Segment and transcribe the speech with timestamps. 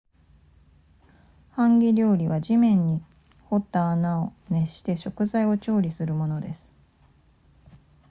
[1.51, 3.03] ハンギ料理は地面に
[3.51, 6.71] 掘った穴を熱して食材を調理するものです